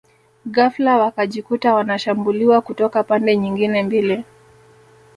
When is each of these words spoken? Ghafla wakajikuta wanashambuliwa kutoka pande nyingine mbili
Ghafla 0.45 0.97
wakajikuta 0.97 1.73
wanashambuliwa 1.73 2.61
kutoka 2.61 3.03
pande 3.03 3.37
nyingine 3.37 3.83
mbili 3.83 4.25